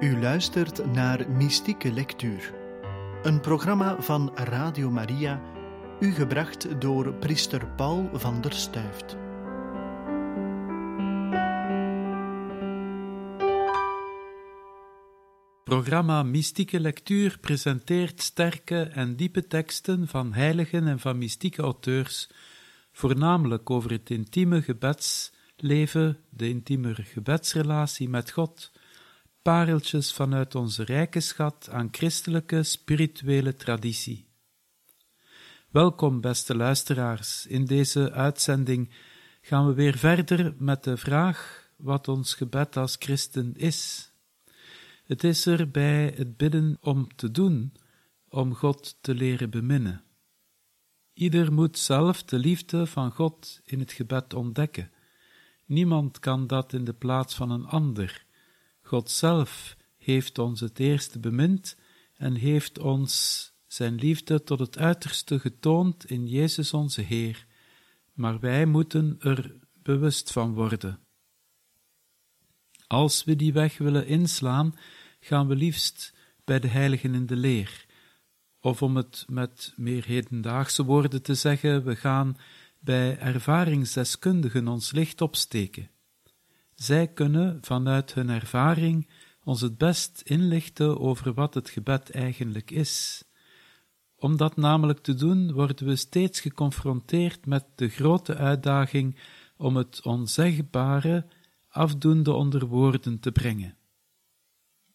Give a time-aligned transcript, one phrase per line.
[0.00, 2.54] U luistert naar Mystieke Lectuur,
[3.22, 5.42] een programma van Radio Maria,
[6.00, 9.16] u gebracht door priester Paul van der Stuift.
[15.64, 22.28] Programma Mystieke Lectuur presenteert sterke en diepe teksten van heiligen en van mystieke auteurs,
[22.92, 28.72] voornamelijk over het intieme gebedsleven, de intieme gebedsrelatie met God
[29.46, 34.28] pareltjes vanuit onze rijke schat aan christelijke spirituele traditie.
[35.70, 37.46] Welkom, beste luisteraars.
[37.46, 38.90] In deze uitzending
[39.40, 44.10] gaan we weer verder met de vraag wat ons gebed als christen is.
[45.04, 47.72] Het is er bij het bidden om te doen,
[48.28, 50.02] om God te leren beminnen.
[51.12, 54.90] Ieder moet zelf de liefde van God in het gebed ontdekken.
[55.64, 58.25] Niemand kan dat in de plaats van een ander.
[58.86, 61.76] God zelf heeft ons het eerste bemind
[62.14, 67.46] en heeft ons zijn liefde tot het uiterste getoond in Jezus onze Heer,
[68.12, 71.00] maar wij moeten er bewust van worden.
[72.86, 74.74] Als we die weg willen inslaan,
[75.20, 77.86] gaan we liefst bij de heiligen in de leer,
[78.60, 82.36] of om het met meer hedendaagse woorden te zeggen, we gaan
[82.78, 85.90] bij ervaringsdeskundigen ons licht opsteken.
[86.76, 89.08] Zij kunnen vanuit hun ervaring
[89.44, 93.24] ons het best inlichten over wat het gebed eigenlijk is.
[94.16, 99.18] Om dat namelijk te doen, worden we steeds geconfronteerd met de grote uitdaging
[99.56, 101.26] om het onzegbare
[101.68, 103.76] afdoende onder woorden te brengen.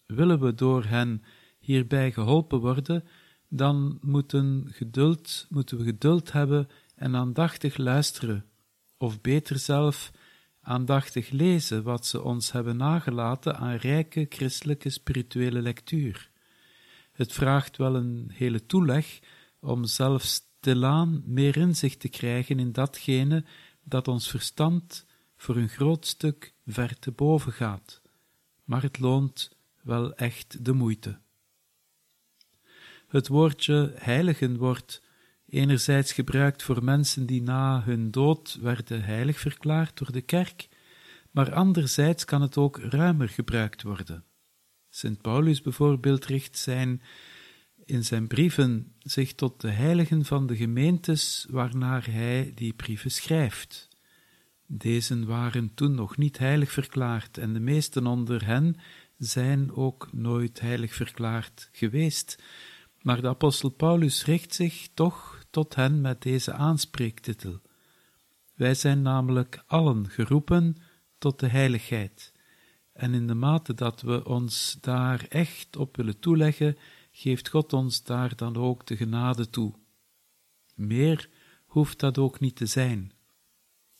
[0.06, 1.24] Willen we door hen
[1.60, 3.04] hierbij geholpen worden,
[3.50, 8.46] dan moeten, geduld, moeten we geduld hebben en aandachtig luisteren,
[8.98, 10.12] of beter zelf
[10.62, 16.30] aandachtig lezen wat ze ons hebben nagelaten aan rijke christelijke spirituele lectuur.
[17.12, 19.20] Het vraagt wel een hele toeleg
[19.60, 23.46] om zelfs stilaan meer inzicht te krijgen in datgene
[23.84, 25.06] dat ons verstand
[25.36, 28.02] voor een groot stuk ver te boven gaat,
[28.64, 31.20] maar het loont wel echt de moeite.
[33.08, 35.02] Het woordje heiligen wordt
[35.52, 40.68] enerzijds gebruikt voor mensen die na hun dood werden heilig verklaard door de kerk,
[41.32, 44.24] maar anderzijds kan het ook ruimer gebruikt worden.
[44.90, 47.02] Sint Paulus bijvoorbeeld richt zijn
[47.86, 53.90] in zijn brieven zich tot de heiligen van de gemeentes waarnaar hij die brieven schrijft.
[54.68, 58.76] Deze waren toen nog niet heilig verklaard en de meesten onder hen
[59.18, 62.44] zijn ook nooit heilig verklaard geweest,
[63.02, 67.62] maar de apostel Paulus richt zich toch tot hen met deze aanspreektitel.
[68.56, 70.78] Wij zijn namelijk allen geroepen
[71.18, 72.34] tot de heiligheid,
[72.94, 76.78] en in de mate dat we ons daar echt op willen toeleggen,
[77.12, 79.74] geeft God ons daar dan ook de genade toe.
[80.76, 81.30] Meer
[81.66, 83.12] hoeft dat ook niet te zijn,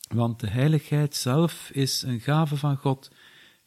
[0.08, 3.10] want de heiligheid zelf is een gave van God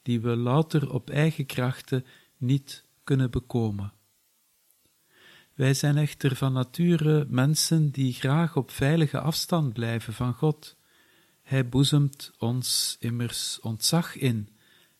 [0.02, 2.06] die we louter op eigen krachten
[2.38, 3.94] niet kunnen bekomen.
[5.56, 10.78] Wij zijn echter van nature mensen die graag op veilige afstand blijven van God.
[11.42, 14.50] Hij boezemt ons immers ontzag in,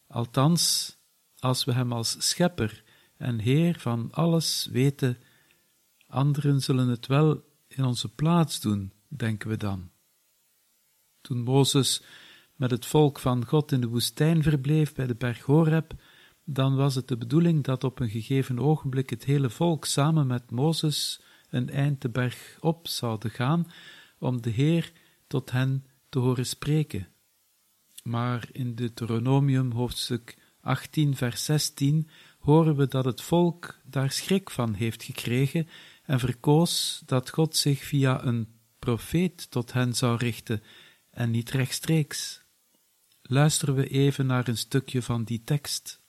[0.08, 0.96] althans
[1.40, 2.84] als we hem als schepper
[3.18, 5.18] en Heer van alles weten.
[6.08, 9.90] Anderen zullen het wel in onze plaats doen, denken we dan.
[11.22, 12.04] Toen Mozes
[12.56, 15.94] met het volk van God in de woestijn verbleef bij de berg Horeb,
[16.46, 20.52] dan was het de bedoeling dat op een gegeven ogenblik het hele volk samen met
[20.52, 23.72] Mozes een eind de berg op zouden gaan,
[24.20, 24.92] om de Heer
[25.28, 27.08] tot hen te horen spreken.
[28.04, 34.74] Maar in Deuteronomium hoofdstuk 18 vers 16 horen we dat het volk daar schrik van
[34.74, 35.68] heeft gekregen
[36.04, 38.48] en verkoos dat God zich via een
[38.80, 40.64] profeet tot hen zou richten
[41.10, 42.44] en niet rechtstreeks.
[43.22, 46.05] Luisteren we even naar een stukje van die tekst.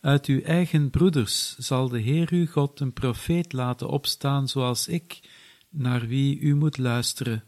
[0.00, 5.20] Uit uw eigen broeders zal de Heer uw God een profeet laten opstaan zoals ik,
[5.68, 7.44] naar wie u moet luisteren.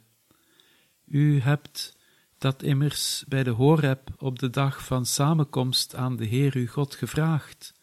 [1.07, 1.97] U hebt
[2.39, 6.95] dat immers bij de Horeb op de dag van samenkomst aan de Heer uw God
[6.95, 7.75] gevraagd.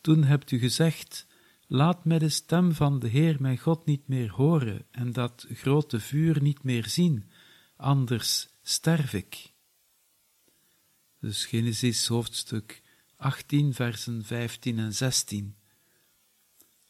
[0.00, 1.26] Toen hebt u gezegd,
[1.66, 6.00] laat mij de stem van de Heer mijn God niet meer horen en dat grote
[6.00, 7.30] vuur niet meer zien,
[7.76, 9.52] anders sterf ik.
[11.20, 12.82] Dus Genesis hoofdstuk
[13.20, 15.54] 18, versen 15 en 16.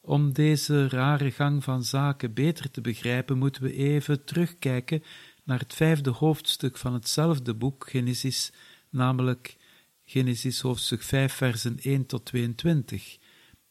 [0.00, 5.02] Om deze rare gang van zaken beter te begrijpen, moeten we even terugkijken
[5.44, 8.52] naar het vijfde hoofdstuk van hetzelfde boek, Genesis,
[8.90, 9.56] namelijk
[10.04, 13.18] Genesis hoofdstuk 5, versen 1 tot 22.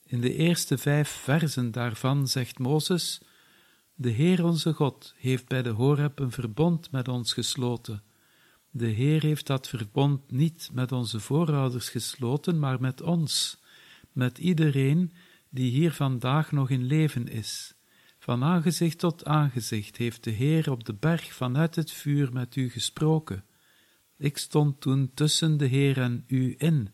[0.06, 3.22] In de eerste vijf versen daarvan zegt Mozes:
[3.96, 8.04] De Heer onze God heeft bij de Horeb een verbond met ons gesloten.
[8.71, 13.62] De Heer heeft dat verbond niet met onze voorouders gesloten, maar met ons,
[14.12, 15.13] met iedereen
[15.50, 17.74] die hier vandaag nog in leven is.
[18.19, 22.69] Van aangezicht tot aangezicht heeft de Heer op de berg vanuit het vuur met u
[22.69, 23.44] gesproken.
[24.18, 26.89] Ik stond toen tussen de Heer en u in,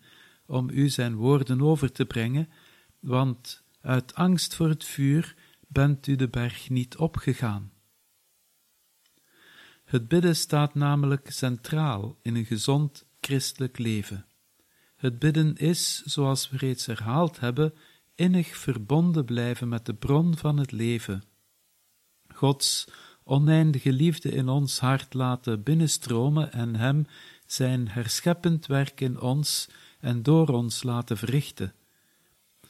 [0.46, 2.50] om u zijn woorden over te brengen,
[3.00, 5.36] want uit angst voor het vuur
[5.68, 7.72] bent u de berg niet opgegaan.
[9.86, 14.26] Het bidden staat namelijk centraal in een gezond christelijk leven.
[14.96, 17.74] Het bidden is, zoals we reeds herhaald hebben,
[18.16, 21.24] innig verbonden blijven met de bron van het leven.
[22.34, 22.88] Gods
[23.24, 27.08] oneindige liefde in ons hart laten binnenstromen en Hem
[27.46, 29.68] zijn herscheppend werk in ons
[30.00, 31.74] en door ons laten verrichten.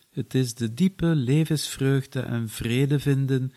[0.10, 3.54] Het is de diepe levensvreugde en vrede vinden,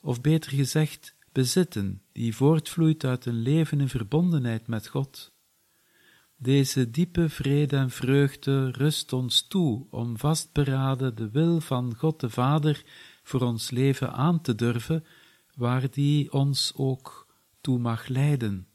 [0.00, 5.32] of beter gezegd, bezitten, die voortvloeit uit een leven in verbondenheid met God.
[6.36, 12.30] Deze diepe vrede en vreugde rust ons toe om vastberaden de wil van God de
[12.30, 12.84] Vader
[13.22, 15.04] voor ons leven aan te durven,
[15.54, 17.26] waar die ons ook
[17.60, 18.66] toe mag leiden.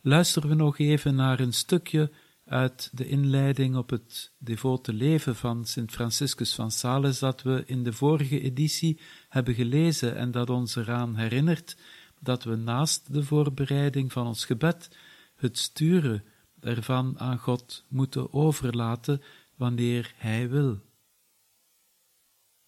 [0.00, 2.10] Luisteren we nog even naar een stukje
[2.48, 7.82] uit de inleiding op het devote leven van Sint Franciscus van Sales dat we in
[7.82, 11.76] de vorige editie hebben gelezen en dat ons eraan herinnert
[12.20, 14.96] dat we naast de voorbereiding van ons gebed
[15.36, 16.24] het sturen
[16.60, 19.22] ervan aan God moeten overlaten
[19.56, 20.80] wanneer Hij wil.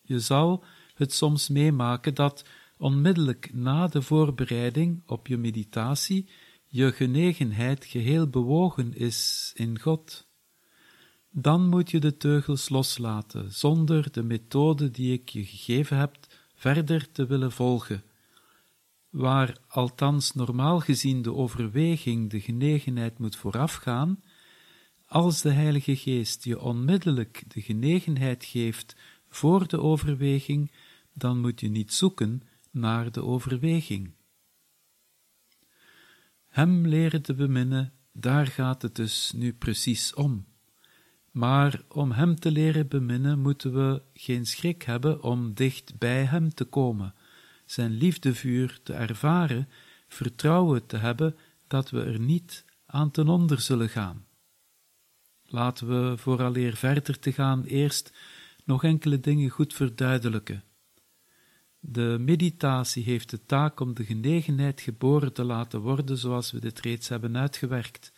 [0.00, 2.44] Je zal het soms meemaken dat
[2.76, 6.28] onmiddellijk na de voorbereiding op je meditatie
[6.70, 10.28] je genegenheid geheel bewogen is in God.
[11.30, 16.16] Dan moet je de teugels loslaten, zonder de methode die ik je gegeven heb
[16.54, 18.04] verder te willen volgen
[19.10, 24.22] waar althans normaal gezien de overweging, de genegenheid moet voorafgaan,
[25.06, 28.96] als de Heilige Geest je onmiddellijk de genegenheid geeft
[29.28, 30.72] voor de overweging,
[31.12, 34.12] dan moet je niet zoeken naar de overweging.
[36.50, 40.46] Hem leren te beminnen, daar gaat het dus nu precies om.
[41.30, 46.54] Maar om Hem te leren beminnen, moeten we geen schrik hebben om dicht bij Hem
[46.54, 47.14] te komen,
[47.66, 49.68] zijn liefdevuur te ervaren,
[50.08, 51.36] vertrouwen te hebben
[51.66, 54.26] dat we er niet aan ten onder zullen gaan.
[55.44, 58.12] Laten we, vooraleer verder te gaan, eerst
[58.64, 60.62] nog enkele dingen goed verduidelijken.
[61.80, 66.80] De meditatie heeft de taak om de genegenheid geboren te laten worden, zoals we dit
[66.80, 68.12] reeds hebben uitgewerkt.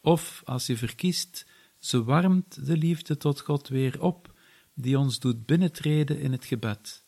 [0.00, 1.46] Of, als je verkiest,
[1.78, 4.32] ze warmt de liefde tot God weer op,
[4.74, 7.04] die ons doet binnentreden in het gebed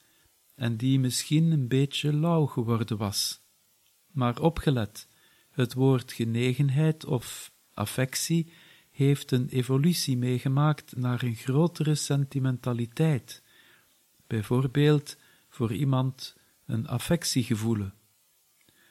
[0.55, 3.41] en die misschien een beetje lauw geworden was.
[4.13, 5.09] Maar opgelet,
[5.51, 8.53] het woord genegenheid of affectie
[8.91, 13.43] heeft een evolutie meegemaakt naar een grotere sentimentaliteit,
[14.27, 15.17] bijvoorbeeld
[15.57, 16.37] voor iemand
[16.67, 17.95] een affectie gevoelen.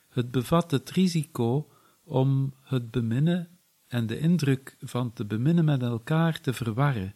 [0.09, 1.71] Het bevat het risico
[2.03, 7.15] om het beminnen en de indruk van te beminnen met elkaar te verwarren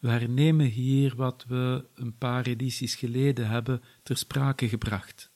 [0.00, 5.30] we hernemen hier wat we een paar edities geleden hebben ter sprake gebracht.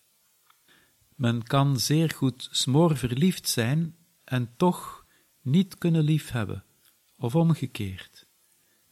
[1.14, 5.06] Men kan zeer goed smoorverliefd zijn en toch
[5.40, 6.64] niet kunnen liefhebben,
[7.16, 8.26] of omgekeerd.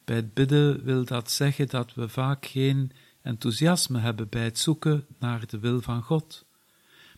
[0.05, 5.07] Bij het bidden wil dat zeggen dat we vaak geen enthousiasme hebben bij het zoeken
[5.19, 6.47] naar de wil van God.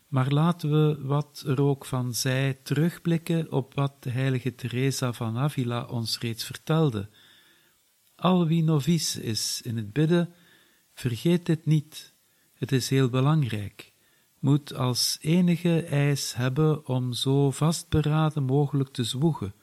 [0.08, 5.38] Maar laten we, wat er ook van zij, terugblikken op wat de heilige Teresa van
[5.38, 7.08] Avila ons reeds vertelde–
[8.16, 10.34] al wie novice is in het bidden,
[10.94, 12.14] vergeet dit niet.
[12.54, 13.92] Het is heel belangrijk.
[14.38, 19.54] Moet als enige eis hebben om zo vastberaden mogelijk te zwoegen,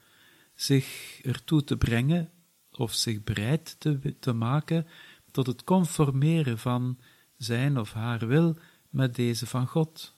[0.56, 2.32] zich ertoe te brengen
[2.72, 4.88] of zich bereid te, te maken
[5.32, 7.00] tot het conformeren van
[7.38, 8.58] zijn of haar wil
[8.90, 10.16] met deze van God.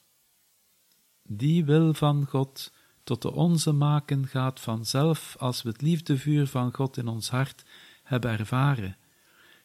[1.23, 6.73] Die wil van God tot de onze maken gaat vanzelf als we het liefdevuur van
[6.73, 7.63] God in ons hart
[8.03, 8.97] hebben ervaren.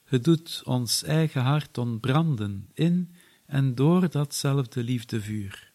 [0.04, 3.14] Het doet ons eigen hart ontbranden in
[3.46, 5.72] en door datzelfde liefdevuur.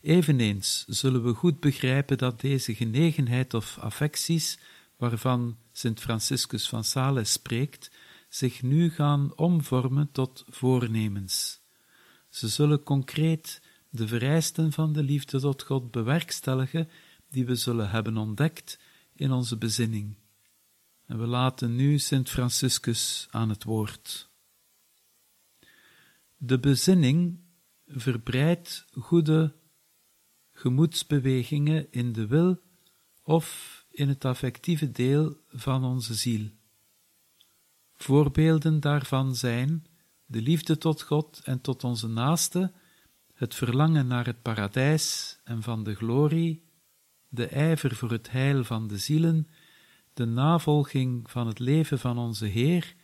[0.00, 4.58] Eveneens zullen we goed begrijpen dat deze genegenheid of affecties,
[4.96, 7.90] waarvan Sint Franciscus van Sales spreekt,
[8.28, 11.60] zich nu gaan omvormen tot voornemens.
[12.28, 16.88] Ze zullen concreet de vereisten van de liefde tot God bewerkstelligen
[17.28, 18.78] die we zullen hebben ontdekt
[19.14, 20.16] in onze bezinning.
[21.06, 24.30] En we laten nu Sint Franciscus aan het woord.
[26.36, 27.40] De bezinning
[27.86, 29.54] verbreidt goede
[30.52, 32.60] gemoedsbewegingen in de wil
[33.22, 36.48] of in het affectieve deel van onze ziel.
[37.94, 39.86] Voorbeelden daarvan zijn
[40.26, 42.72] de liefde tot God en tot onze naaste,
[43.34, 46.64] het verlangen naar het paradijs en van de glorie,
[47.28, 49.48] de ijver voor het heil van de zielen,
[50.14, 52.94] de navolging van het leven van onze Heer,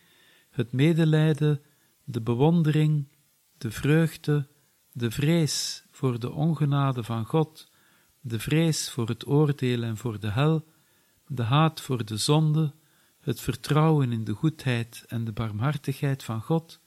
[0.49, 1.61] het medelijden,
[2.03, 3.07] de bewondering,
[3.57, 4.47] de vreugde,
[4.91, 7.71] de vrees voor de ongenade van God,
[8.21, 10.65] de vrees voor het oordeel en voor de hel,
[11.33, 12.73] de haat voor de zonde,
[13.19, 16.79] het vertrouwen in de goedheid en de barmhartigheid van God,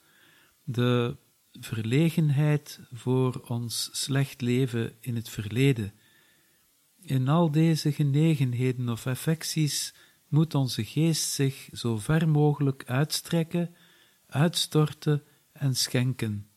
[0.65, 1.17] de
[1.53, 5.93] verlegenheid voor ons slecht leven in het verleden.
[7.01, 9.95] In al deze genegenheden of affecties
[10.29, 13.75] moet onze geest zich zo ver mogelijk uitstrekken,
[14.27, 15.23] uitstorten
[15.53, 16.49] en schenken.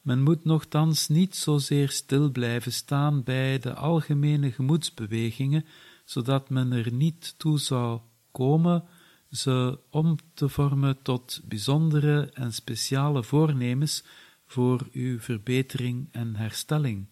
[0.00, 5.64] Men moet nogthans niet zozeer stil blijven staan bij de algemene gemoedsbewegingen,
[6.04, 8.84] zodat men er niet toe zou komen
[9.30, 14.04] ze om te vormen tot bijzondere en speciale voornemens
[14.46, 17.06] voor uw verbetering en herstelling.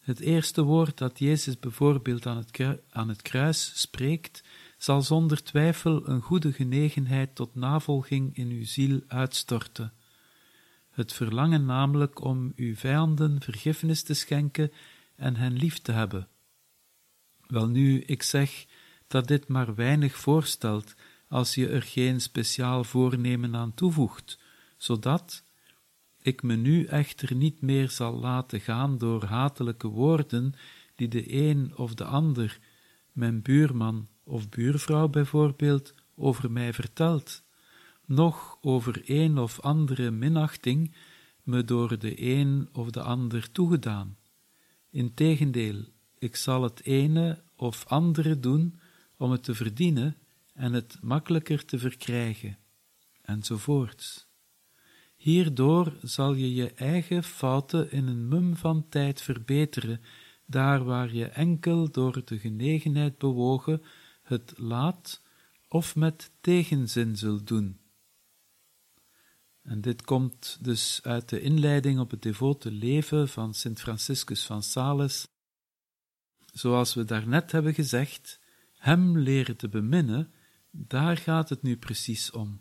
[0.00, 4.42] Het eerste woord dat Jezus bijvoorbeeld aan het, aan het kruis spreekt,
[4.78, 9.92] zal zonder twijfel een goede genegenheid tot navolging in uw ziel uitstorten.
[10.90, 14.72] Het verlangen namelijk om uw vijanden vergiffenis te schenken
[15.16, 16.28] en hen lief te hebben.
[17.50, 18.66] Welnu, ik zeg
[19.06, 20.94] dat dit maar weinig voorstelt
[21.28, 24.38] als je er geen speciaal voornemen aan toevoegt,
[24.76, 25.44] zodat
[26.22, 30.54] ik me nu echter niet meer zal laten gaan door hatelijke woorden
[30.94, 32.58] die de een of de ander,
[33.12, 37.42] mijn buurman of buurvrouw bijvoorbeeld, over mij vertelt,
[38.06, 40.94] noch over een of andere minachting
[41.42, 44.16] me door de een of de ander toegedaan.
[44.90, 45.84] Integendeel,
[46.20, 48.78] ik zal het ene of andere doen
[49.16, 50.16] om het te verdienen
[50.54, 52.58] en het makkelijker te verkrijgen,
[53.22, 54.26] enzovoorts.
[55.16, 60.00] Hierdoor zal je je eigen fouten in een mum van tijd verbeteren,
[60.46, 63.82] daar waar je enkel door de genegenheid bewogen
[64.22, 65.22] het laat
[65.68, 67.78] of met tegenzin zult doen.
[69.62, 74.62] En dit komt dus uit de inleiding op het devote leven van Sint Franciscus van
[74.62, 75.26] Sales.
[76.52, 78.40] Zoals we daarnet hebben gezegd,
[78.76, 80.32] hem leren te beminnen,
[80.70, 82.60] daar gaat het nu precies om.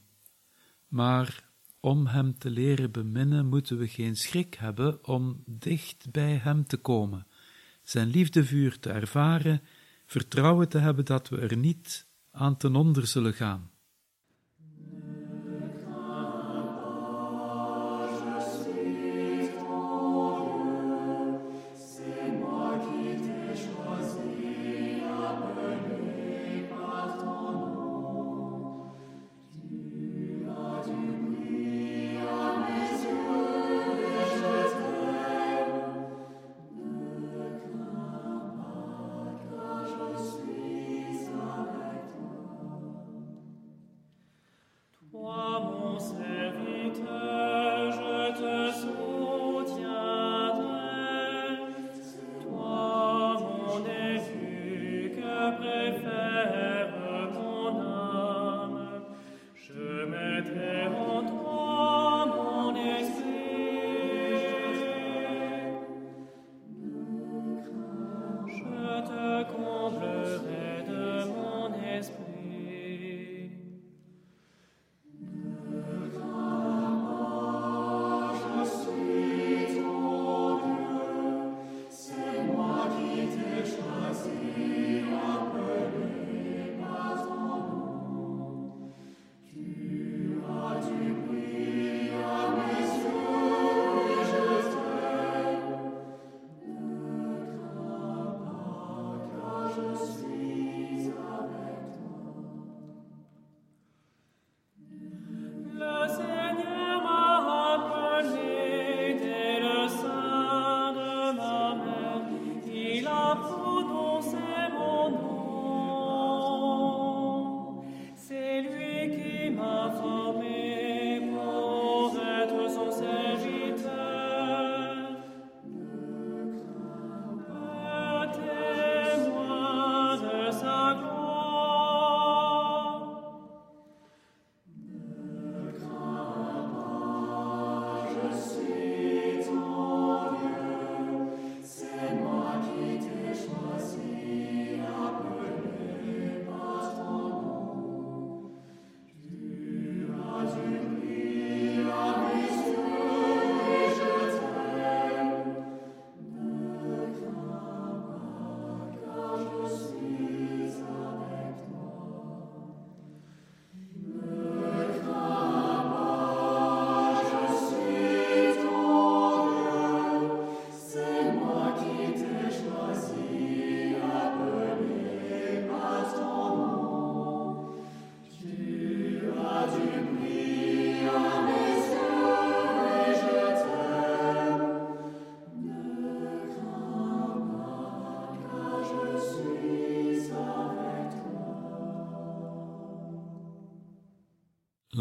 [0.88, 6.66] Maar om Hem te leren beminnen, moeten we geen schrik hebben om dicht bij Hem
[6.66, 7.28] te komen,
[7.84, 9.62] Zijn liefdevuur te ervaren,
[10.06, 13.69] vertrouwen te hebben dat we er niet aan ten onder zullen gaan.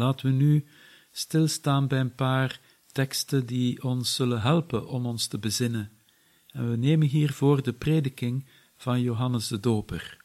[0.09, 0.65] Laten we nu
[1.11, 2.59] stilstaan bij een paar
[2.91, 5.91] teksten die ons zullen helpen om ons te bezinnen.
[6.47, 8.45] En we nemen hiervoor de prediking
[8.77, 10.17] van Johannes de Doper.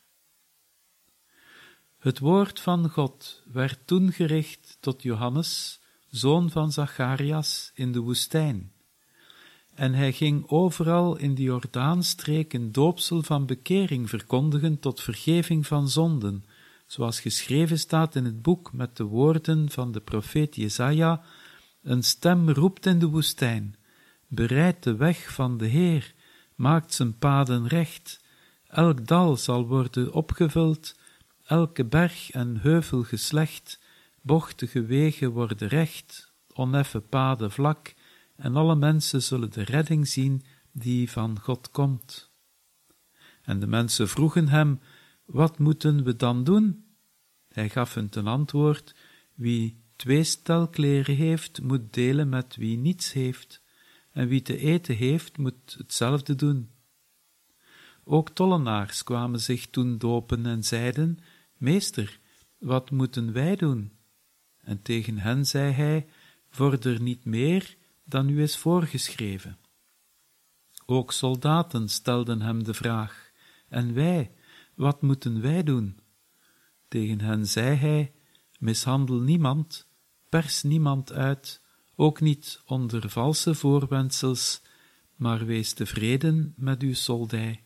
[1.98, 8.72] Het woord van God werd toen gericht tot Johannes, zoon van Zacharias, in de woestijn.
[9.74, 15.88] En hij ging overal in de Jordaanstreek een doopsel van bekering verkondigen tot vergeving van
[15.88, 16.44] zonden,
[16.86, 21.22] zoals geschreven staat in het boek met de woorden van de profeet Jesaja,
[21.82, 23.76] een stem roept in de woestijn,
[24.28, 26.14] bereid de weg van de Heer,
[26.54, 28.24] maakt zijn paden recht,
[28.66, 30.94] elk dal zal worden opgevuld,
[31.46, 33.80] elke berg en heuvel geslecht,
[34.20, 37.94] bochtige wegen worden recht, oneffen paden vlak,
[38.36, 42.32] en alle mensen zullen de redding zien die van God komt.
[43.42, 44.80] En de mensen vroegen hem,
[45.24, 46.84] wat moeten we dan doen?
[47.48, 48.94] Hij gaf hun ten antwoord,
[49.34, 53.62] wie twee stel kleren heeft, moet delen met wie niets heeft,
[54.10, 56.70] en wie te eten heeft, moet hetzelfde doen.
[58.04, 61.18] Ook tollenaars kwamen zich toen dopen en zeiden,
[61.56, 62.18] Meester,
[62.58, 63.92] wat moeten wij doen?
[64.60, 66.06] En tegen hen zei hij,
[66.48, 69.58] vorder niet meer dan u is voorgeschreven.
[70.86, 73.30] Ook soldaten stelden hem de vraag,
[73.68, 74.32] en wij,
[74.74, 75.98] wat moeten wij doen?
[76.88, 78.12] Tegen hen zei hij,
[78.58, 79.88] mishandel niemand,
[80.28, 81.62] pers niemand uit,
[81.94, 84.62] ook niet onder valse voorwendsels,
[85.16, 87.64] maar wees tevreden met uw soldij.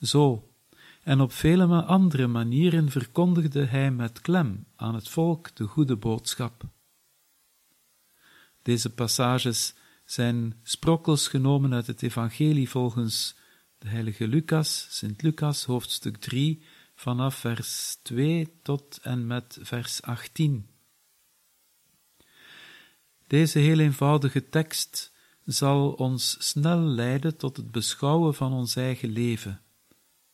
[0.00, 0.48] Zo,
[1.02, 6.62] en op vele andere manieren verkondigde hij met klem aan het volk de goede boodschap.
[8.62, 9.74] Deze passages
[10.04, 13.36] zijn sprokkels genomen uit het Evangelie volgens
[13.84, 16.62] de heilige Lucas, Sint Lucas, hoofdstuk 3,
[16.94, 20.68] vanaf vers 2 tot en met vers 18.
[23.26, 25.12] Deze heel eenvoudige tekst
[25.44, 29.60] zal ons snel leiden tot het beschouwen van ons eigen leven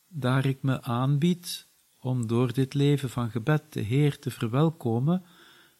[0.07, 1.67] daar ik me aanbied
[1.99, 5.23] om door dit leven van gebed de Heer te verwelkomen,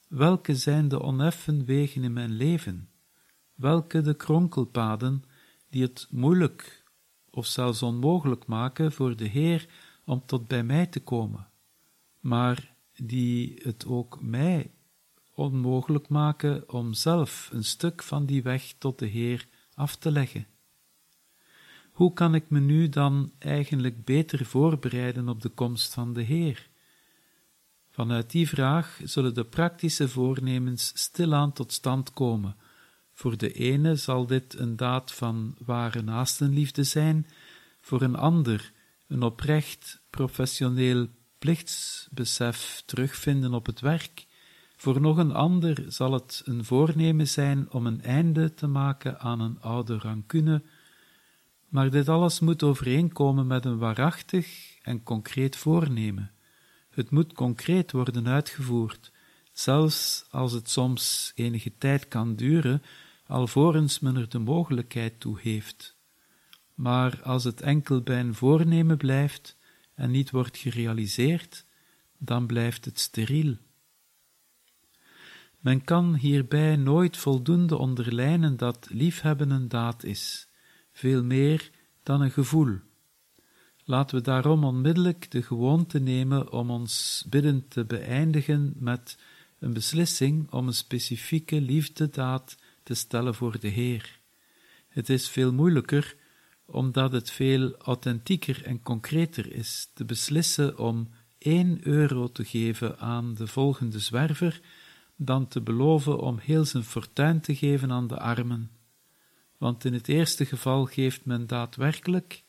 [0.08, 2.90] welke zijn de oneffen wegen in mijn leven?
[3.56, 5.24] Welke de kronkelpaden
[5.70, 6.81] die het moeilijk
[7.32, 9.68] of zelfs onmogelijk maken voor de Heer
[10.06, 11.48] om tot bij mij te komen,
[12.20, 14.72] maar die het ook mij
[15.34, 20.48] onmogelijk maken om zelf een stuk van die weg tot de Heer af te leggen?
[21.92, 26.70] Hoe kan ik me nu dan eigenlijk beter voorbereiden op de komst van de Heer?
[27.90, 32.56] Vanuit die vraag zullen de praktische voornemens stilaan tot stand komen.
[33.22, 37.28] Voor de ene zal dit een daad van ware naastenliefde zijn,
[37.82, 38.72] voor een ander
[39.08, 41.08] een oprecht professioneel
[41.40, 44.26] plichtsbesef terugvinden op het werk,
[44.76, 49.40] voor nog een ander zal het een voornemen zijn om een einde te maken aan
[49.40, 50.62] een oude rancune
[51.70, 56.32] maar dit alles moet overeenkomen met een waarachtig en concreet voornemen.
[56.90, 59.12] Het moet concreet worden uitgevoerd,
[59.52, 62.82] zelfs als het soms enige tijd kan duren,
[63.32, 65.98] alvorens men er de mogelijkheid toe heeft.
[66.74, 69.58] Maar als het enkel bij een voornemen blijft
[69.96, 71.66] en niet wordt gerealiseerd,
[72.18, 73.58] dan blijft het steriel.
[75.60, 80.48] Men kan hierbij nooit voldoende onderlijnen dat liefhebben een daad is
[80.92, 81.72] veel meer
[82.04, 82.80] dan een gevoel.
[83.84, 89.18] Laten we daarom onmiddellijk de gewoonte nemen om ons bidden te beëindigen met
[89.60, 94.20] een beslissing om een specifieke liefdedaad te stellen voor de Heer.
[94.88, 96.16] Het is veel moeilijker,
[96.66, 103.34] omdat het veel authentieker en concreter is, te beslissen om één euro te geven aan
[103.34, 104.62] de volgende zwerver,
[105.16, 108.72] dan te beloven om heel zijn fortuin te geven aan de armen
[109.62, 112.44] want in het eerste geval geeft men daadwerkelijk,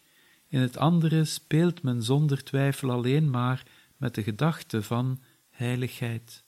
[0.49, 3.67] in het andere speelt men zonder twijfel alleen maar
[3.97, 6.45] met de gedachte van heiligheid.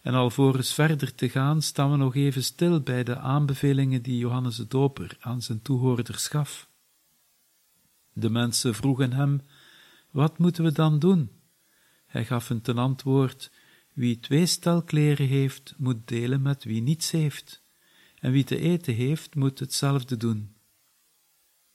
[0.00, 4.56] En alvorens verder te gaan, staan we nog even stil bij de aanbevelingen die Johannes
[4.56, 6.68] de Doper aan zijn toehoorders gaf.
[8.12, 9.40] De mensen vroegen hem:
[10.10, 11.30] Wat moeten we dan doen?
[12.06, 13.50] Hij gaf hun ten antwoord:
[13.92, 17.62] Wie twee stel kleren heeft, moet delen met wie niets heeft
[18.20, 20.54] en wie te eten heeft, moet hetzelfde doen.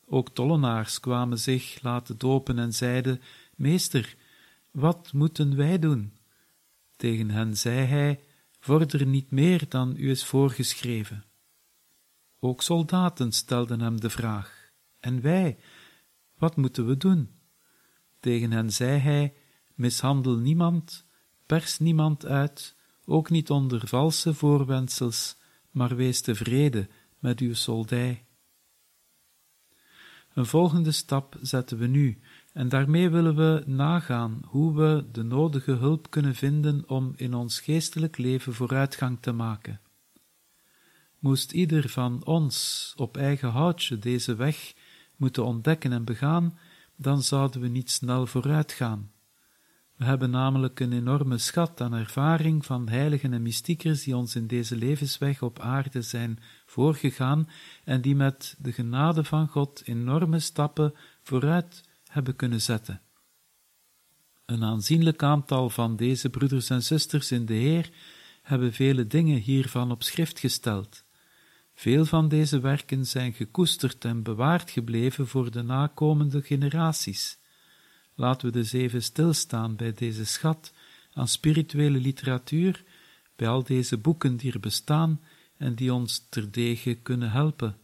[0.05, 3.21] Ook tollenaars kwamen zich laten dopen en zeiden,
[3.55, 4.15] Meester,
[4.71, 6.14] wat moeten wij doen?
[6.95, 8.23] Tegen hen zei hij,
[8.59, 11.23] vorder niet meer dan u is voorgeschreven.
[12.39, 15.57] Ook soldaten stelden hem de vraag, en wij,
[16.37, 17.29] wat moeten we doen?
[18.19, 19.33] Tegen hen zei hij,
[19.73, 21.05] mishandel niemand,
[21.45, 25.37] Pers niemand uit, ook niet onder valse voorwendsels,
[25.71, 28.25] maar wees tevreden met uw soldij.
[30.33, 32.19] Een volgende stap zetten we nu,
[32.55, 37.59] en daarmee willen we nagaan hoe we de nodige hulp kunnen vinden om in ons
[37.59, 39.79] geestelijk leven vooruitgang te maken.
[41.19, 44.73] Moest ieder van ons op eigen houtje deze weg
[45.15, 46.57] moeten ontdekken en begaan,
[46.95, 49.11] dan zouden we niet snel vooruit gaan.
[49.95, 54.47] We hebben namelijk een enorme schat aan ervaring van heiligen en mystiekers die ons in
[54.47, 57.49] deze levensweg op aarde zijn voorgegaan
[57.83, 61.84] en die met de genade van God enorme stappen vooruit
[62.15, 63.01] hebben kunnen zetten.
[64.45, 67.89] Een aanzienlijk aantal van deze broeders en zusters in de Heer
[68.41, 71.03] hebben vele dingen hiervan op schrift gesteld.
[71.73, 77.37] Veel van deze werken zijn gekoesterd en bewaard gebleven voor de nakomende generaties.
[78.13, 80.73] Laten we dus even stilstaan bij deze schat
[81.13, 82.83] aan spirituele literatuur,
[83.35, 85.21] bij al deze boeken die er bestaan
[85.57, 87.77] en die ons terdege kunnen helpen.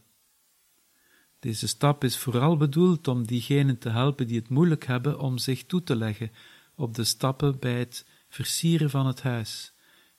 [1.42, 5.64] Deze stap is vooral bedoeld om diegenen te helpen die het moeilijk hebben om zich
[5.64, 6.30] toe te leggen
[6.74, 9.74] op de stappen bij het versieren van het huis,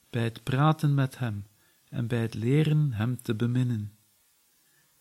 [0.10, 1.46] bij het praten met hem
[1.90, 3.92] en bij het leren hem te beminnen.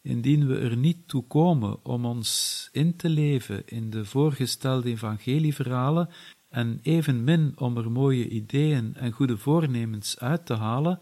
[0.01, 6.09] Indien we er niet toe komen om ons in te leven in de voorgestelde evangelieverhalen
[6.49, 11.01] en evenmin om er mooie ideeën en goede voornemens uit te halen,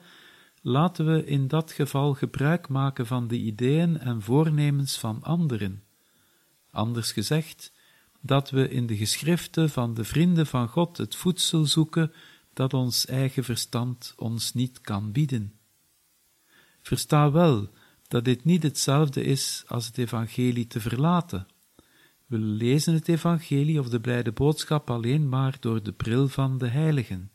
[0.61, 5.83] laten we in dat geval gebruik maken van de ideeën en voornemens van anderen.
[6.71, 7.73] Anders gezegd,
[8.21, 12.13] dat we in de geschriften van de vrienden van God het voedsel zoeken
[12.53, 15.55] dat ons eigen verstand ons niet kan bieden.
[16.83, 17.71] Versta wel
[18.09, 21.47] dat dit niet hetzelfde is als het evangelie te verlaten.
[22.27, 26.69] We lezen het evangelie of de blijde boodschap alleen maar door de bril van de
[26.69, 27.31] heiligen.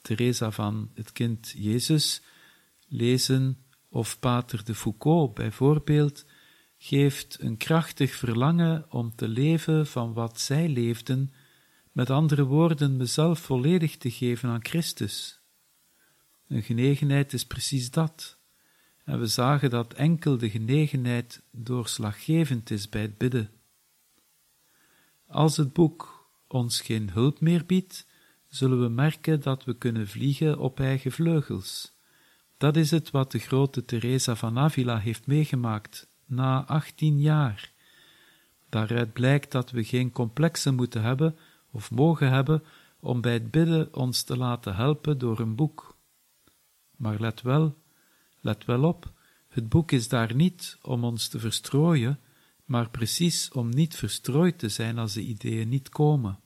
[0.00, 2.22] Teresa van het kind Jezus
[2.88, 6.24] lezen of Pater de Foucault bijvoorbeeld
[6.78, 11.32] geeft een krachtig verlangen om te leven van wat zij leefden,
[11.92, 15.40] met andere woorden, mezelf volledig te geven aan Christus.
[16.48, 18.38] Een genegenheid is precies dat.
[19.04, 23.50] En we zagen dat enkel de genegenheid doorslaggevend is bij het bidden.
[25.26, 28.06] Als het boek ons geen hulp meer biedt,
[28.50, 31.92] zullen we merken dat we kunnen vliegen op eigen vleugels.
[32.56, 37.72] Dat is het wat de grote Teresa van Avila heeft meegemaakt na achttien jaar.
[38.68, 41.36] Daaruit blijkt dat we geen complexen moeten hebben
[41.70, 42.62] of mogen hebben
[43.00, 45.96] om bij het bidden ons te laten helpen door een boek.
[46.96, 47.76] Maar let wel,
[48.40, 49.12] let wel op,
[49.48, 52.18] het boek is daar niet om ons te verstrooien,
[52.64, 56.39] maar precies om niet verstrooid te zijn als de ideeën niet komen.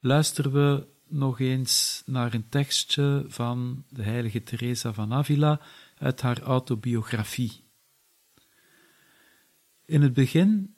[0.00, 5.60] Luisteren we nog eens naar een tekstje van de heilige Teresa van Avila
[5.98, 7.64] uit haar autobiografie.
[9.84, 10.74] In het begin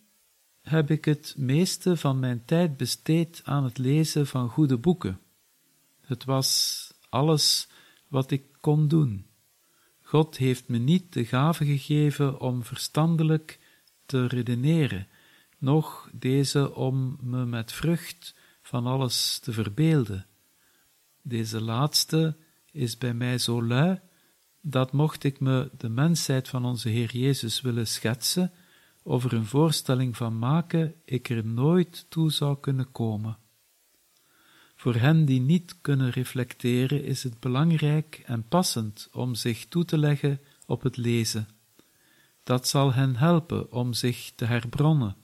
[0.60, 5.20] heb ik het meeste van mijn tijd besteed aan het lezen van goede boeken.
[6.00, 7.68] Het was alles
[8.08, 9.26] wat ik kon doen.
[10.00, 13.58] God heeft me niet de gave gegeven om verstandelijk
[14.06, 15.08] te redeneren,
[15.58, 20.26] noch deze om me met vrucht van alles te verbeelden.
[21.22, 22.36] Deze laatste
[22.70, 24.00] is bij mij zo lui,
[24.60, 28.52] dat mocht ik me de mensheid van onze Heer Jezus willen schetsen,
[29.02, 33.38] of er een voorstelling van maken, ik er nooit toe zou kunnen komen.
[34.74, 39.98] Voor hen die niet kunnen reflecteren is het belangrijk en passend om zich toe te
[39.98, 41.48] leggen op het lezen.
[42.42, 45.16] Dat zal hen helpen om zich te herbronnen.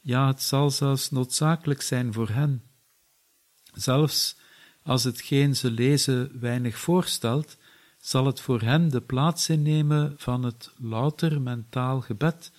[0.00, 2.62] Ja, het zal zelfs noodzakelijk zijn voor hen.
[3.80, 4.36] Zelfs
[4.82, 7.56] als hetgeen ze lezen weinig voorstelt,
[7.98, 12.52] zal het voor hen de plaats innemen van het louter mentaal gebed,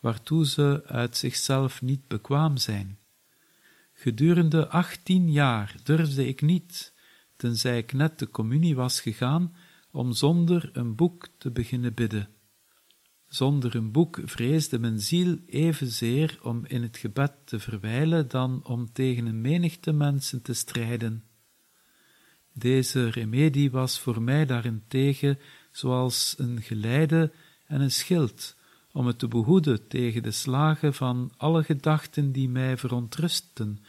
[0.00, 2.98] waartoe ze uit zichzelf niet bekwaam zijn.
[3.92, 6.92] Gedurende achttien jaar durfde ik niet,
[7.36, 9.56] tenzij ik net de communie was gegaan,
[9.90, 12.35] om zonder een boek te beginnen bidden.
[13.28, 18.92] Zonder een boek vreesde mijn ziel evenzeer om in het gebed te verwijlen dan om
[18.92, 21.24] tegen een menigte mensen te strijden.
[22.52, 25.38] Deze remedie was voor mij daarentegen
[25.70, 27.32] zoals een geleide
[27.66, 28.56] en een schild,
[28.92, 33.84] om het te behoeden tegen de slagen van alle gedachten die mij verontrustten,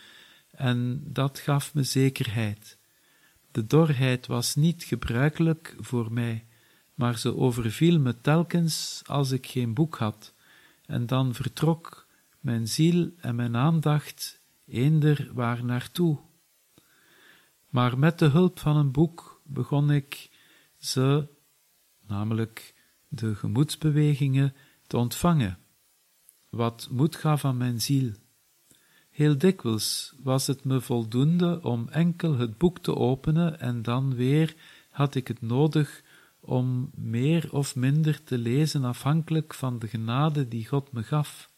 [0.52, 2.78] en dat gaf me zekerheid.
[3.52, 6.46] De dorheid was niet gebruikelijk voor mij,
[6.98, 10.34] maar ze overviel me telkens als ik geen boek had,
[10.86, 12.08] en dan vertrok
[12.40, 16.20] mijn ziel en mijn aandacht eender waar naartoe.
[17.70, 20.30] Maar met de hulp van een boek begon ik
[20.78, 21.28] ze,
[22.08, 22.76] namelijk
[23.08, 24.56] de gemoedsbewegingen,
[24.88, 25.60] te ontvangen,
[26.50, 28.12] wat moed gaf aan mijn ziel.
[29.10, 34.56] Heel dikwijls was het me voldoende om enkel het boek te openen en dan weer
[34.90, 36.04] had ik het nodig
[36.48, 41.50] om meer of minder te lezen afhankelijk van de genade die God me gaf.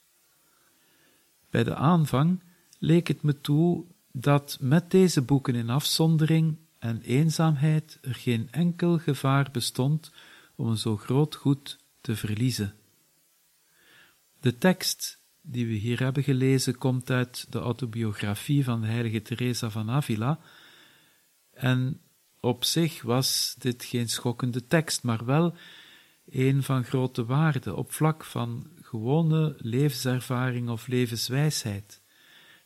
[1.50, 2.44] Bij de aanvang
[2.80, 8.98] leek het me toe dat met deze boeken in afzondering en eenzaamheid er geen enkel
[8.98, 10.12] gevaar bestond
[10.56, 12.74] om een zo groot goed te verliezen.
[14.40, 19.70] De tekst die we hier hebben gelezen komt uit de autobiografie van de heilige Teresa
[19.70, 20.40] van Avila
[21.54, 22.02] en
[22.40, 25.56] op zich was dit geen schokkende tekst, maar wel
[26.26, 32.02] een van grote waarde op vlak van gewone levenservaring of levenswijsheid.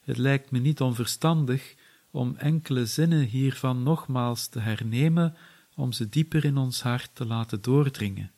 [0.01, 1.75] Het lijkt me niet onverstandig
[2.11, 5.35] om enkele zinnen hiervan nogmaals te hernemen,
[5.75, 8.31] om ze dieper in ons hart te laten doordringen.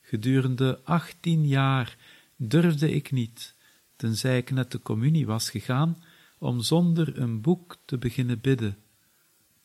[0.00, 1.96] Gedurende achttien jaar
[2.36, 3.54] durfde ik niet,
[3.96, 6.02] tenzij ik net de communie was gegaan,
[6.38, 8.76] om zonder een boek te beginnen bidden.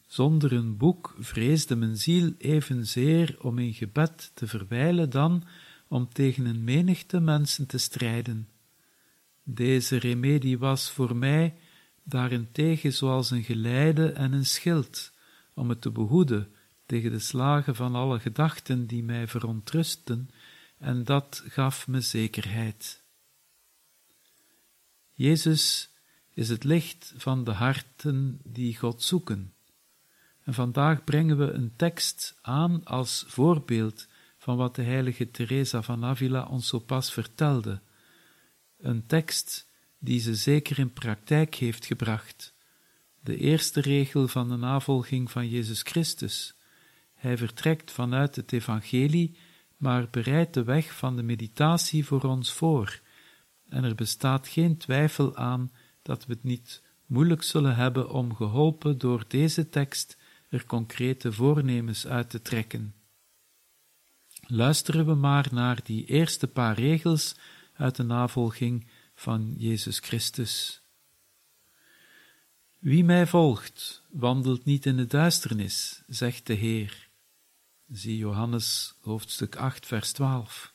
[0.08, 5.44] Zonder een boek vreesde mijn ziel evenzeer om in gebed te verwijlen dan
[5.88, 8.50] om tegen een menigte mensen te strijden.
[9.44, 11.56] Deze remedie was voor mij
[12.04, 15.12] daarentegen zoals een geleide en een schild,
[15.54, 16.54] om het te behoeden
[16.86, 20.30] tegen de slagen van alle gedachten die mij verontrusten,
[20.78, 23.04] en dat gaf me zekerheid.
[25.14, 25.90] Jezus
[26.34, 29.54] is het licht van de harten die God zoeken.
[30.48, 34.08] En vandaag brengen we een tekst aan als voorbeeld
[34.38, 37.82] van wat de heilige Teresa van Avila ons zo pas vertelde
[38.78, 42.54] een tekst die ze zeker in praktijk heeft gebracht.
[43.20, 46.56] De eerste regel van de navolging van Jezus Christus.
[47.14, 49.38] Hij vertrekt vanuit het Evangelie,
[49.78, 53.02] maar bereidt de weg van de meditatie voor ons voor.
[53.70, 58.98] En er bestaat geen twijfel aan dat we het niet moeilijk zullen hebben om geholpen
[58.98, 60.18] door deze tekst
[60.50, 62.96] er concrete voornemens uit te trekken.
[64.48, 67.36] Luisteren we maar naar die eerste paar regels
[67.74, 70.82] uit de navolging van Jezus Christus.
[72.80, 77.10] Wie mij volgt, wandelt niet in de duisternis, zegt de Heer.
[77.88, 80.74] Zie Johannes hoofdstuk 8, vers 12.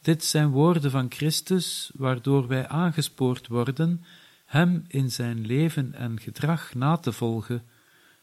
[0.00, 4.04] Dit zijn woorden van Christus, waardoor wij aangespoord worden
[4.44, 7.64] Hem in zijn leven en gedrag na te volgen,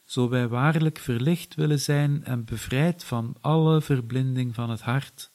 [0.06, 5.32] zo wij waarlijk verlicht willen zijn en bevrijd van alle verblinding van het hart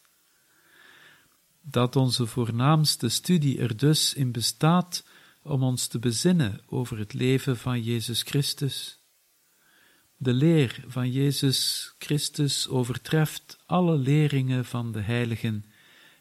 [1.70, 5.06] dat onze voornaamste studie er dus in bestaat
[5.42, 9.02] om ons te bezinnen over het leven van Jezus Christus.
[10.16, 15.64] De leer van Jezus Christus overtreft alle leringen van de heiligen,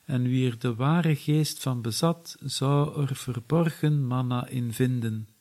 [0.05, 5.37] en wie er de ware geest van bezat, zou er verborgen manna in vinden.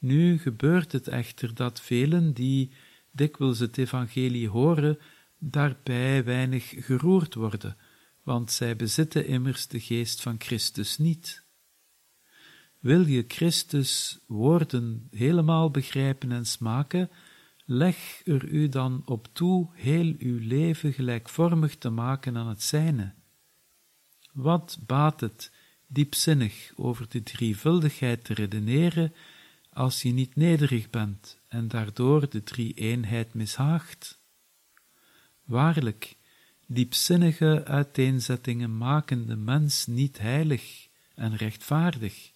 [0.00, 2.72] Nu gebeurt het echter dat velen die
[3.10, 4.98] dikwijls het evangelie horen,
[5.38, 7.76] daarbij weinig geroerd worden,
[8.22, 11.44] want zij bezitten immers de geest van Christus niet.
[12.78, 17.10] Wil je Christus woorden helemaal begrijpen en smaken,
[17.64, 23.14] leg er u dan op toe heel uw leven gelijkvormig te maken aan het zijne.
[24.32, 25.52] Wat baat het
[25.86, 29.12] diepzinnig over de drievuldigheid te redeneren,
[29.80, 34.20] als je niet nederig bent en daardoor de drie-eenheid mishaagt?
[35.44, 36.16] Waarlijk,
[36.66, 42.32] diepzinnige uiteenzettingen maken de mens niet heilig en rechtvaardig.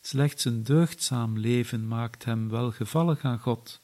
[0.00, 3.82] Slechts een deugdzaam leven maakt hem welgevallig aan God.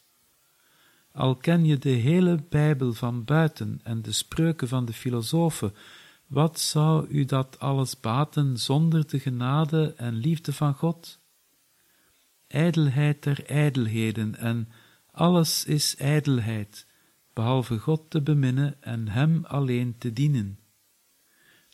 [1.12, 5.74] Al ken je de hele Bijbel van buiten en de spreuken van de filosofen,
[6.26, 11.22] wat zou u dat alles baten zonder de genade en liefde van God?
[12.54, 14.68] Ijdelheid der ijdelheden en
[15.10, 16.86] alles is ijdelheid,
[17.32, 20.58] behalve God te beminnen en Hem alleen te dienen.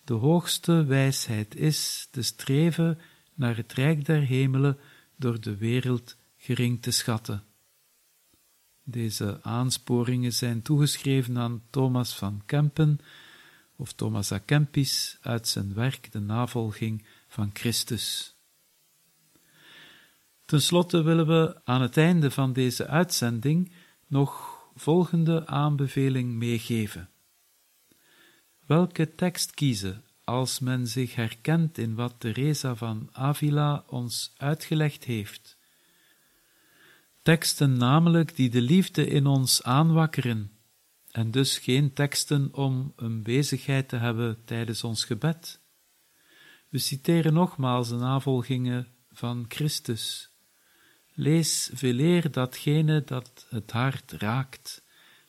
[0.04, 2.98] De hoogste wijsheid is te streven
[3.34, 4.78] naar het rijk der hemelen
[5.16, 7.42] door de wereld gering te schatten.
[8.82, 12.98] Deze aansporingen zijn toegeschreven aan Thomas van Kempen,
[13.76, 14.38] of Thomas A.
[14.38, 18.34] Kempis, uit zijn werk De navolging van Christus.
[20.50, 23.72] Ten slotte willen we aan het einde van deze uitzending
[24.06, 27.10] nog volgende aanbeveling meegeven.
[28.66, 35.58] Welke tekst kiezen als men zich herkent in wat Teresa van Avila ons uitgelegd heeft?
[37.22, 40.50] Teksten namelijk die de liefde in ons aanwakkeren,
[41.10, 45.60] en dus geen teksten om een bezigheid te hebben tijdens ons gebed.
[46.68, 50.29] We citeren nogmaals de navolgingen van Christus.
[51.14, 54.82] Lees veeleer datgene dat het hart raakt,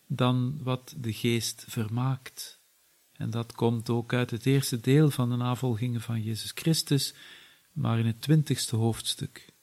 [0.08, 2.60] dan wat de geest vermaakt.
[3.14, 7.14] En dat komt ook uit het eerste deel van de navolgingen van Jezus Christus,
[7.72, 9.54] maar in het twintigste hoofdstuk.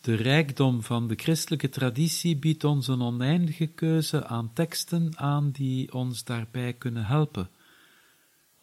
[0.00, 5.92] De rijkdom van de christelijke traditie biedt ons een oneindige keuze aan teksten aan die
[5.92, 7.50] ons daarbij kunnen helpen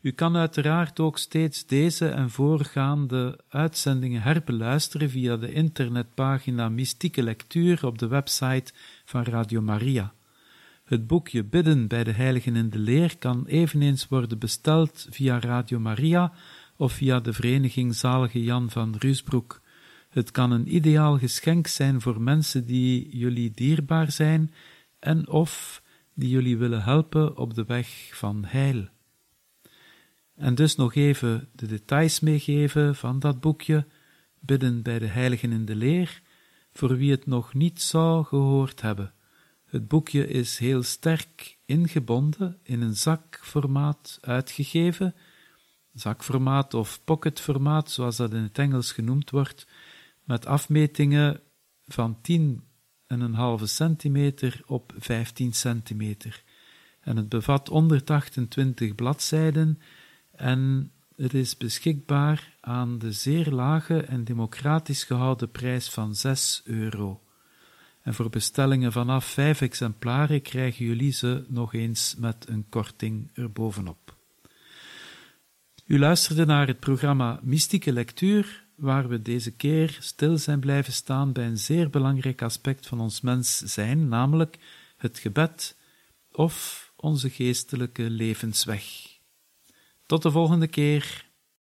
[0.01, 7.87] U kan uiteraard ook steeds deze en voorgaande uitzendingen herbeluisteren via de internetpagina Mystieke Lectuur
[7.87, 8.73] op de website
[9.05, 10.15] van Radio Maria.
[10.85, 15.79] Het boekje Bidden bij de Heiligen in de Leer kan eveneens worden besteld via Radio
[15.79, 16.33] Maria
[16.77, 19.61] of via de Vereniging Zalige Jan van Ruusbroek.
[20.09, 24.53] Het kan een ideaal geschenk zijn voor mensen die jullie dierbaar zijn
[24.99, 25.83] en of
[26.15, 28.89] die jullie willen helpen op de weg van heil.
[30.35, 33.87] En dus nog even de details meegeven van dat boekje,
[34.41, 36.23] Bidden bij de Heiligen in de Leer,
[36.73, 39.13] voor wie het nog niet zou gehoord hebben.
[39.65, 45.15] Het boekje is heel sterk ingebonden, in een zakformaat uitgegeven,
[45.97, 49.67] zakformaat of pocketformaat, zoals dat in het Engels genoemd wordt,
[50.25, 51.41] met afmetingen
[51.87, 52.19] van
[53.61, 56.43] 10,5 centimeter op 15 centimeter.
[57.01, 59.81] En het bevat 128 bladzijden
[60.31, 67.21] en het is beschikbaar aan de zeer lage en democratisch gehouden prijs van 6 euro.
[68.03, 74.16] En voor bestellingen vanaf 5 exemplaren krijgen jullie ze nog eens met een korting erbovenop.
[75.87, 81.33] U luisterde naar het programma Mystieke Lectuur, waar we deze keer stil zijn blijven staan
[81.33, 84.59] bij een zeer belangrijk aspect van ons mens zijn, namelijk
[84.97, 85.77] het gebed
[86.33, 88.85] of onze geestelijke levensweg.
[90.07, 91.26] Tot de volgende keer.